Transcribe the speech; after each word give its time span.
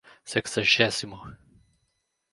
sexagésimo 0.33 1.27